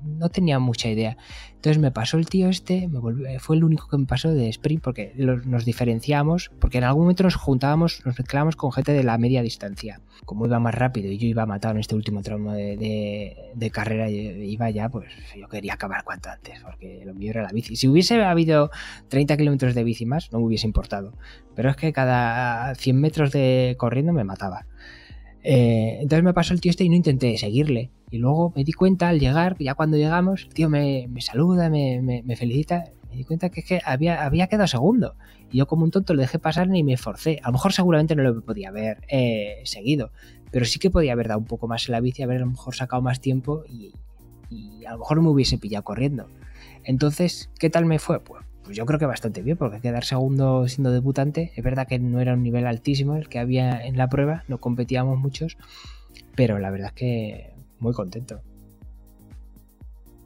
[0.04, 1.16] no tenía mucha idea.
[1.54, 4.82] Entonces me pasó el tío este me fue el único que me pasó de sprint
[4.82, 9.18] porque nos diferenciamos porque en algún momento nos juntábamos nos mezclábamos con gente de la
[9.18, 12.52] media distancia como iba más rápido y yo iba a matar en este último tramo
[12.52, 17.50] de, carrera iba ya pues yo quería acabar cuanto antes porque lo mío era la
[17.52, 17.76] bici.
[17.76, 18.70] Si hubiese habido
[19.08, 21.12] 30 kilómetros de bici más no me hubiese importado.
[21.54, 24.66] Pero es que cada 100 metros de corriendo me mataba.
[25.42, 27.90] Eh, entonces me pasó el tío este y no intenté seguirle.
[28.10, 32.36] Y luego me di cuenta al llegar, ya cuando llegamos, el tío me, saluda, me,
[32.36, 32.84] felicita.
[33.10, 35.16] Me di cuenta que, que había, había quedado segundo.
[35.50, 37.40] Y yo como un tonto le dejé pasar ni me forcé.
[37.42, 40.12] A lo mejor seguramente no lo podía haber eh, seguido.
[40.50, 42.50] Pero sí que podía haber dado un poco más en la bici, haber a lo
[42.50, 43.92] mejor sacado más tiempo y,
[44.48, 46.28] y a lo mejor me hubiese pillado corriendo.
[46.84, 48.20] Entonces, ¿qué tal me fue?
[48.20, 51.98] Pues pues yo creo que bastante bien, porque quedar segundo siendo debutante, es verdad que
[51.98, 55.58] no era un nivel altísimo el que había en la prueba, no competíamos muchos,
[56.36, 58.38] pero la verdad es que muy contento.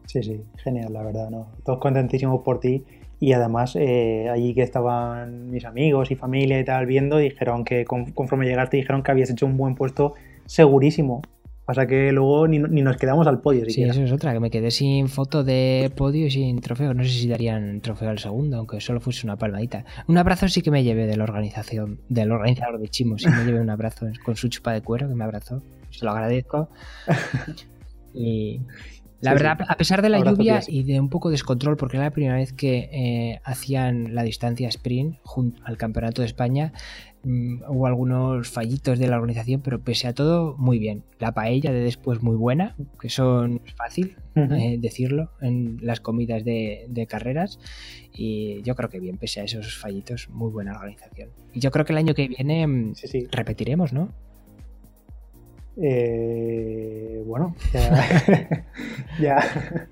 [0.04, 1.52] Sí, sí, genial, la verdad, ¿no?
[1.64, 2.84] Todos contentísimos por ti
[3.18, 7.86] y además eh, allí que estaban mis amigos y familia y tal viendo, dijeron que
[7.86, 11.22] conforme llegaste dijeron que habías hecho un buen puesto segurísimo.
[11.64, 13.64] Pasa que luego ni, nos quedamos al podio.
[13.70, 16.92] Sí, eso es otra, que me quedé sin foto de podio y sin trofeo.
[16.92, 19.84] No sé si darían trofeo al segundo, aunque solo fuese una palmadita.
[20.06, 23.18] Un abrazo sí que me llevé de la organización, del organizador de Chimo.
[23.18, 25.62] Sí me llevé un abrazo con su chupa de cuero que me abrazó.
[25.90, 26.68] Se lo agradezco.
[28.16, 28.60] Y,
[29.24, 32.10] la verdad, a pesar de la lluvia y de un poco descontrol, porque era la
[32.10, 36.74] primera vez que eh, hacían la distancia sprint junto al Campeonato de España,
[37.24, 41.02] mm, hubo algunos fallitos de la organización, pero pese a todo, muy bien.
[41.18, 43.20] La paella de después muy buena, que es
[43.76, 47.58] fácil eh, decirlo en las comidas de, carreras.
[48.12, 51.30] Y yo creo que bien, pese a esos fallitos, muy buena organización.
[51.52, 52.94] Y yo creo que el año que viene mm,
[53.30, 54.12] repetiremos, ¿no?
[55.76, 57.56] Eh, bueno,
[59.20, 59.88] ya,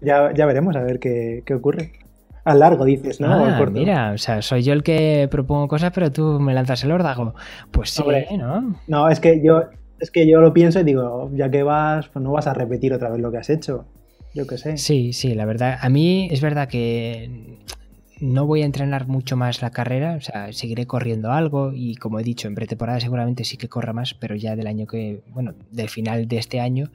[0.00, 1.92] ya, veremos a ver qué, ocurre.
[2.44, 3.32] A largo dices, ¿no?
[3.32, 6.90] Ah, mira, o sea, soy yo el que propongo cosas, pero tú me lanzas el
[6.90, 7.34] órdago.
[7.70, 8.02] Pues sí,
[8.36, 8.80] ¿no?
[8.88, 9.62] No, es que yo
[10.02, 12.92] es que yo lo pienso y digo, ya que vas, pues no vas a repetir
[12.92, 13.86] otra vez lo que has hecho.
[14.34, 14.76] Yo qué sé.
[14.76, 15.78] Sí, sí, la verdad.
[15.80, 17.60] A mí es verdad que
[18.22, 22.18] no voy a entrenar mucho más la carrera, o sea, seguiré corriendo algo y como
[22.18, 25.54] he dicho, en pretemporada seguramente sí que corra más, pero ya del año que, bueno,
[25.70, 26.90] del final de este año.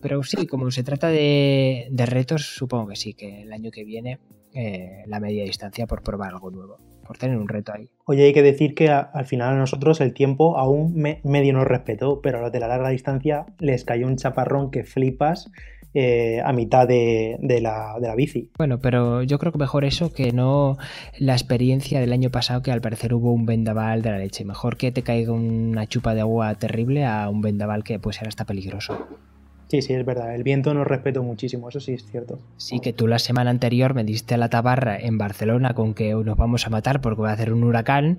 [0.00, 4.18] Pero sí, como se trata de, retos, supongo que sí, que el año que viene
[4.54, 7.88] eh, la media distancia por probar algo nuevo, por tener un reto ahí.
[8.04, 12.20] Oye, hay que decir que al final a nosotros el tiempo aún medio nos respetó,
[12.20, 15.50] pero a los de la larga distancia les cayó un chaparrón que flipas
[15.94, 18.50] eh, a mitad de, la, bici.
[18.56, 20.78] Bueno, pero yo creo que mejor eso que no
[21.18, 24.44] la experiencia del año pasado que al parecer hubo un vendaval de la leche.
[24.44, 28.28] Mejor que te caiga una chupa de agua terrible a un vendaval que puede ser
[28.28, 29.06] hasta peligroso.
[29.72, 30.34] Sí, sí, es verdad.
[30.34, 32.38] El viento nos respeto muchísimo, eso sí es cierto.
[32.58, 36.12] Sí, que tú la semana anterior me diste a la tabarra en Barcelona con que
[36.12, 38.18] nos vamos a matar porque va a hacer un huracán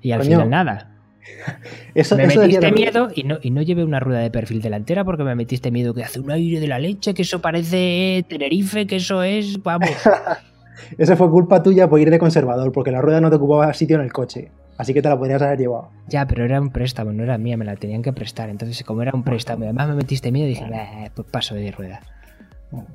[0.00, 0.96] y al final nada.
[1.94, 5.24] Eso, me metiste miedo y no, y no llevé una rueda de perfil delantera porque
[5.24, 8.96] me metiste miedo que hace un aire de la leche, que eso parece Tenerife, que
[8.96, 9.90] eso es, vamos.
[10.96, 13.96] eso fue culpa tuya por ir de conservador, porque la rueda no te ocupaba sitio
[13.96, 14.50] en el coche.
[14.76, 15.90] Así que te la podrías haber llevado.
[16.08, 18.50] Ya, pero era un préstamo, no era mía, me la tenían que prestar.
[18.50, 20.64] Entonces, como era un préstamo, además me metiste miedo, dije,
[21.14, 22.00] pues paso de rueda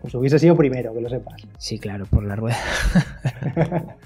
[0.02, 1.42] pues hubiese sido primero, que lo sepas.
[1.58, 2.58] Sí, claro, por la rueda.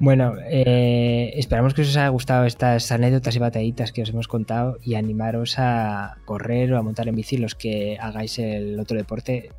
[0.00, 4.78] bueno, eh, esperamos que os haya gustado estas anécdotas y batallitas que os hemos contado
[4.82, 9.50] y animaros a correr o a montar en bici los que hagáis el otro deporte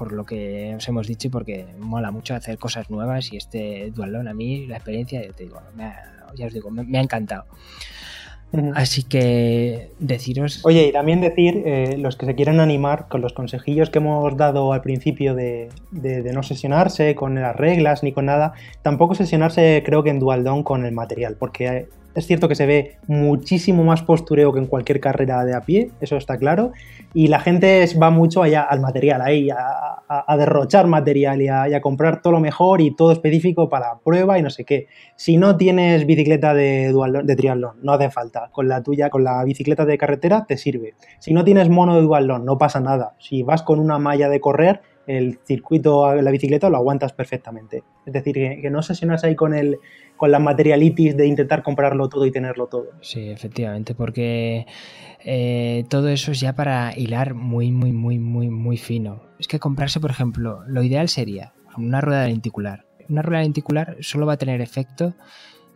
[0.00, 3.90] por lo que os hemos dicho y porque mola mucho hacer cosas nuevas y este
[3.94, 5.60] dualón a mí la experiencia, te digo,
[6.34, 7.44] ya os digo, me ha encantado.
[8.74, 10.64] Así que deciros.
[10.64, 14.34] Oye, y también decir, eh, los que se quieren animar con los consejillos que hemos
[14.38, 15.68] dado al principio de,
[16.32, 20.86] no sesionarse con las reglas ni con nada, tampoco sesionarse, creo que en Dualdon con
[20.86, 25.44] el material, porque es cierto que se ve muchísimo más postureo que en cualquier carrera
[25.44, 26.72] de a pie, eso está claro,
[27.14, 32.20] y la gente va mucho allá al material, ahí, a, derrochar material y a, comprar
[32.22, 34.86] todo lo mejor y todo específico para prueba y no sé qué.
[35.16, 38.48] Si no tienes bicicleta de, dual, de triatlón, no hace falta.
[38.52, 40.94] Con la tuya, con la bicicleta de carretera, te sirve.
[41.18, 43.14] Si no tienes mono de dualón, no pasa nada.
[43.18, 44.80] Si vas con una malla de correr,
[45.16, 47.82] el circuito, la bicicleta lo aguantas perfectamente.
[48.06, 49.78] Es decir, que, no sesionas ahí con el
[50.16, 52.88] con la materialitis de intentar comprarlo todo y tenerlo todo.
[53.00, 54.66] Sí, efectivamente, porque
[55.24, 59.22] eh, todo eso es ya para hilar muy, muy, muy, muy, muy fino.
[59.38, 62.84] Es que comprarse, por ejemplo, lo ideal sería una rueda lenticular.
[63.08, 65.14] Una rueda lenticular solo va a tener efecto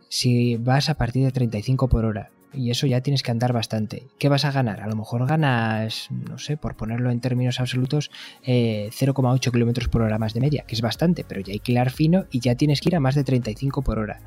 [0.09, 4.07] si vas a partir de 35 por hora y eso ya tienes que andar bastante.
[4.17, 4.81] ¿Qué vas a ganar?
[4.81, 8.11] A lo mejor ganas, no sé, por ponerlo en términos absolutos,
[8.43, 11.71] 0,8 eh, kilómetros por hora más de media, que es bastante, pero ya hay que
[11.71, 14.21] hilar fino y ya tienes que ir a más de 35 por hora.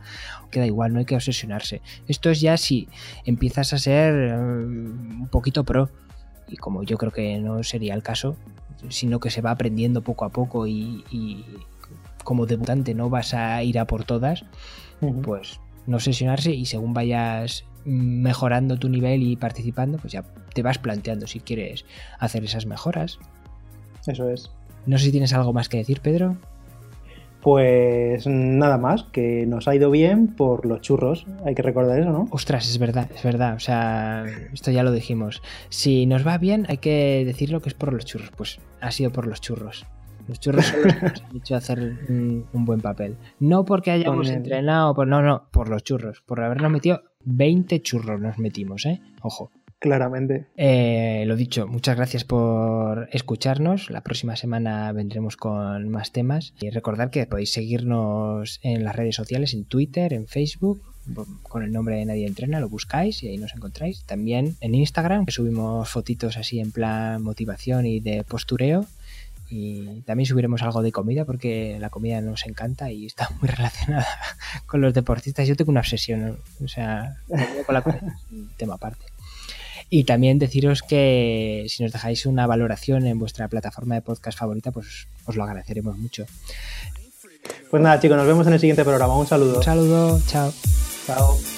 [0.51, 1.81] Queda igual, no hay que obsesionarse.
[2.07, 2.89] Esto es ya si
[3.25, 5.91] empiezas a ser eh, un poquito pro,
[6.49, 8.37] y como yo creo que no sería el caso,
[8.89, 11.45] sino que se va aprendiendo poco a poco y, y
[12.25, 14.45] como debutante no vas a ir a por todas,
[15.23, 20.79] pues no obsesionarse y según vayas mejorando tu nivel y participando, pues ya te vas
[20.79, 21.85] planteando si quieres
[22.19, 23.19] hacer esas mejoras.
[24.07, 24.51] Eso es.
[24.87, 26.37] No sé si tienes algo más que decir, Pedro.
[27.41, 32.11] Pues nada más, que nos ha ido bien por los churros, hay que recordar eso,
[32.11, 32.27] ¿no?
[32.31, 35.41] Ostras, es verdad, es verdad, o sea, esto ya lo dijimos.
[35.69, 39.13] Si nos va bien, hay que decirlo que es por los churros, pues ha sido
[39.13, 39.87] por los churros.
[40.27, 41.79] Los churros son los que nos han hecho hacer
[42.09, 43.17] un, buen papel.
[43.39, 48.21] No porque hayamos entrenado, por, no, no, por los churros, por habernos metido 20 churros
[48.21, 49.01] nos metimos, ¿eh?
[49.23, 49.51] Ojo.
[49.81, 50.47] Claramente.
[50.57, 53.91] Eh, lo dicho, muchas gracias por escucharnos.
[53.91, 56.53] La próxima semana vendremos con más temas.
[56.61, 60.83] Y recordad que podéis seguirnos en las redes sociales, en Twitter, en Facebook,
[61.43, 64.05] con el nombre de Nadie Entrena, lo buscáis y ahí nos encontráis.
[64.05, 68.85] También en Instagram, que subimos fotitos así en plan motivación y de postureo.
[69.51, 74.07] Y también subiremos algo de comida porque la comida nos encanta y está muy relacionada
[74.67, 75.49] con los deportistas.
[75.49, 77.17] Yo tengo una obsesión, o sea,
[77.67, 79.07] con la comida es un tema aparte.
[79.91, 84.71] Y también deciros que si nos dejáis una valoración en vuestra plataforma de podcast favorita,
[84.71, 86.27] pues os lo agradeceremos mucho.
[87.71, 89.17] Pues nada, chicos, nos vemos en el siguiente programa.
[89.17, 89.59] Un saludo.
[89.59, 90.53] Un saludo, chao.
[91.07, 91.58] Chao.